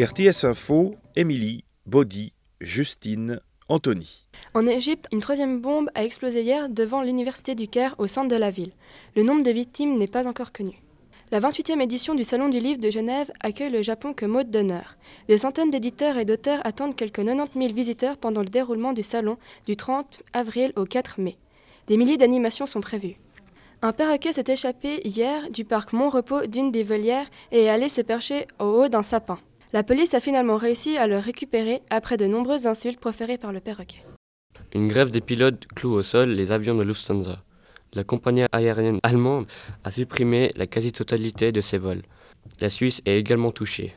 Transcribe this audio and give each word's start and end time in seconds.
RTS 0.00 0.44
Info, 0.44 0.94
Émilie, 1.14 1.62
Body, 1.84 2.32
Justine, 2.62 3.38
Anthony. 3.68 4.26
En 4.54 4.66
Égypte, 4.66 5.06
une 5.12 5.20
troisième 5.20 5.60
bombe 5.60 5.90
a 5.94 6.04
explosé 6.04 6.40
hier 6.40 6.70
devant 6.70 7.02
l'université 7.02 7.54
du 7.54 7.68
Caire 7.68 7.96
au 7.98 8.06
centre 8.06 8.28
de 8.28 8.36
la 8.36 8.50
ville. 8.50 8.72
Le 9.14 9.24
nombre 9.24 9.42
de 9.42 9.50
victimes 9.50 9.98
n'est 9.98 10.06
pas 10.06 10.26
encore 10.26 10.52
connu. 10.52 10.80
La 11.30 11.40
28e 11.40 11.82
édition 11.82 12.14
du 12.14 12.24
Salon 12.24 12.48
du 12.48 12.60
Livre 12.60 12.80
de 12.80 12.90
Genève 12.90 13.30
accueille 13.40 13.70
le 13.70 13.82
Japon 13.82 14.14
comme 14.16 14.36
hôte 14.36 14.48
d'honneur. 14.48 14.96
Des 15.28 15.36
centaines 15.36 15.70
d'éditeurs 15.70 16.16
et 16.16 16.24
d'auteurs 16.24 16.64
attendent 16.64 16.96
quelques 16.96 17.22
90 17.22 17.58
000 17.58 17.74
visiteurs 17.74 18.16
pendant 18.16 18.40
le 18.40 18.48
déroulement 18.48 18.94
du 18.94 19.02
salon 19.02 19.36
du 19.66 19.76
30 19.76 20.22
avril 20.32 20.72
au 20.76 20.86
4 20.86 21.20
mai. 21.20 21.36
Des 21.88 21.98
milliers 21.98 22.16
d'animations 22.16 22.66
sont 22.66 22.80
prévues. 22.80 23.16
Un 23.82 23.92
perroquet 23.92 24.32
s'est 24.32 24.44
échappé 24.48 25.06
hier 25.06 25.50
du 25.50 25.66
parc 25.66 25.92
Mont-Repos 25.92 26.46
d'une 26.46 26.72
des 26.72 26.84
volières 26.84 27.28
et 27.52 27.64
est 27.64 27.68
allé 27.68 27.90
se 27.90 28.00
percher 28.00 28.46
au 28.58 28.64
haut 28.64 28.88
d'un 28.88 29.02
sapin. 29.02 29.38
La 29.72 29.82
police 29.84 30.14
a 30.14 30.20
finalement 30.20 30.56
réussi 30.56 30.96
à 30.96 31.06
le 31.06 31.18
récupérer 31.18 31.82
après 31.90 32.16
de 32.16 32.26
nombreuses 32.26 32.66
insultes 32.66 32.98
proférées 32.98 33.38
par 33.38 33.52
le 33.52 33.60
perroquet. 33.60 34.02
Une 34.74 34.88
grève 34.88 35.10
des 35.10 35.20
pilotes 35.20 35.66
cloue 35.74 35.92
au 35.92 36.02
sol 36.02 36.30
les 36.30 36.50
avions 36.50 36.74
de 36.74 36.82
Lufthansa. 36.82 37.42
La 37.92 38.04
compagnie 38.04 38.46
aérienne 38.52 38.98
allemande 39.02 39.46
a 39.84 39.90
supprimé 39.90 40.52
la 40.56 40.66
quasi-totalité 40.66 41.52
de 41.52 41.60
ses 41.60 41.78
vols. 41.78 42.02
La 42.60 42.68
Suisse 42.68 43.00
est 43.06 43.18
également 43.18 43.52
touchée. 43.52 43.94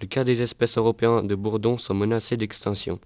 Le 0.00 0.06
cas 0.06 0.24
des 0.24 0.42
espèces 0.42 0.78
européennes 0.78 1.26
de 1.26 1.34
bourdons 1.34 1.78
sont 1.78 1.94
menacées 1.94 2.36
d'extinction 2.36 3.00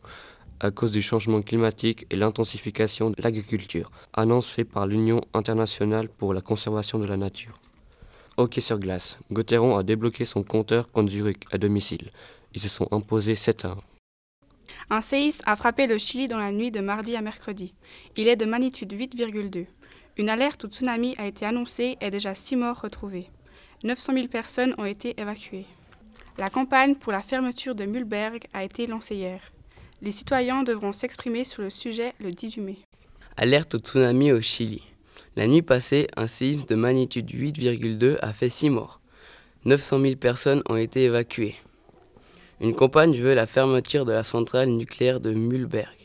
à 0.61 0.71
cause 0.71 0.91
du 0.91 1.03
changement 1.03 1.41
climatique 1.41 2.07
et 2.11 2.17
l'intensification 2.17 3.11
de 3.11 3.17
l'agriculture, 3.23 3.91
annonce 4.13 4.47
faite 4.47 4.71
par 4.71 4.87
l'Union 4.87 5.23
internationale 5.33 6.09
pour 6.09 6.35
la 6.35 6.43
conservation 6.43 6.99
de 6.99 7.07
la 7.07 7.17
nature. 7.17 7.59
Hockey 8.37 8.61
sur 8.61 8.79
glace. 8.79 9.19
Gauthieron 9.31 9.77
a 9.77 9.83
débloqué 9.83 10.25
son 10.25 10.43
compteur 10.43 10.91
contre 10.91 11.11
Zurich 11.11 11.45
à 11.53 11.59
domicile. 11.59 12.11
Ils 12.55 12.61
se 12.61 12.69
sont 12.69 12.89
imposés 12.91 13.37
7 13.37 13.65
à 13.65 13.69
1. 13.69 13.79
Un 14.91 15.01
séisme 15.01 15.43
a 15.47 15.57
frappé 15.57 15.87
le 15.87 15.99
Chili 15.99 16.29
dans 16.29 16.39
la 16.39 16.53
nuit 16.53 16.71
de 16.71 16.81
mardi 16.81 17.17
à 17.17 17.21
mercredi. 17.21 17.75
Il 18.17 18.29
est 18.29 18.37
de 18.37 18.45
magnitude 18.45 18.93
8,2. 18.93 19.67
Une 20.17 20.29
alerte 20.29 20.65
au 20.65 20.69
tsunami 20.69 21.15
a 21.19 21.27
été 21.27 21.47
annoncée 21.47 21.97
et 22.01 22.11
déjà 22.11 22.35
6 22.35 22.57
morts 22.57 22.81
retrouvés. 22.81 23.29
900 23.85 24.13
000 24.15 24.27
personnes 24.29 24.75
ont 24.79 24.85
été 24.85 25.19
évacuées. 25.21 25.67
La 26.39 26.51
campagne 26.51 26.95
pour 26.95 27.13
la 27.13 27.23
fermeture 27.23 27.75
de 27.75 27.85
Mühlberg 27.85 28.47
a 28.53 28.65
été 28.65 28.87
lancée 28.87 29.17
hier. 29.17 29.41
Les 30.03 30.13
citoyens 30.13 30.63
devront 30.63 30.93
s'exprimer 30.93 31.45
sur 31.45 31.63
le 31.63 31.71
sujet 31.71 32.15
le 32.19 32.31
18 32.31 32.61
mai. 32.61 32.79
Alerte 33.37 33.75
au 33.75 33.79
tsunami 33.79 34.33
au 34.33 34.41
Chili. 34.41 34.83
La 35.41 35.47
nuit 35.47 35.63
passée, 35.63 36.07
un 36.19 36.27
séisme 36.27 36.67
de 36.69 36.75
magnitude 36.75 37.31
8,2 37.31 38.19
a 38.21 38.35
fait 38.35 38.51
6 38.51 38.69
morts. 38.69 39.01
900 39.65 40.03
000 40.03 40.17
personnes 40.17 40.63
ont 40.69 40.77
été 40.77 41.05
évacuées. 41.05 41.55
Une 42.61 42.75
campagne 42.75 43.19
veut 43.19 43.33
la 43.33 43.47
fermeture 43.47 44.05
de 44.05 44.13
la 44.13 44.23
centrale 44.23 44.69
nucléaire 44.69 45.19
de 45.19 45.33
Mühlberg. 45.33 45.97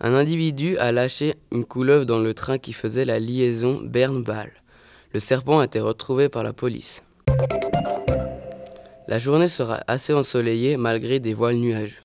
Un 0.00 0.14
individu 0.14 0.78
a 0.78 0.92
lâché 0.92 1.34
une 1.50 1.64
couleuvre 1.64 2.04
dans 2.04 2.20
le 2.20 2.32
train 2.32 2.58
qui 2.58 2.72
faisait 2.72 3.04
la 3.04 3.18
liaison 3.18 3.80
Berne-Bâle. 3.82 4.52
Le 5.12 5.18
serpent 5.18 5.58
a 5.58 5.64
été 5.64 5.80
retrouvé 5.80 6.28
par 6.28 6.44
la 6.44 6.52
police. 6.52 7.02
La 9.08 9.18
journée 9.18 9.48
sera 9.48 9.82
assez 9.88 10.12
ensoleillée 10.12 10.76
malgré 10.76 11.18
des 11.18 11.34
voiles 11.34 11.56
nuages. 11.56 12.00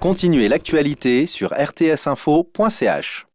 Continuez 0.00 0.48
l'actualité 0.48 1.26
sur 1.26 1.52
rtsinfo.ch. 1.52 3.26